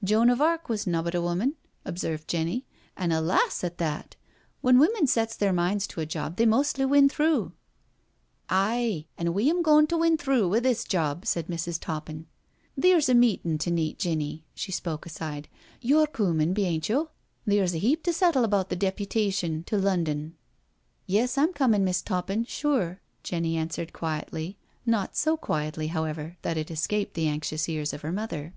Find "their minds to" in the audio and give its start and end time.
5.34-6.02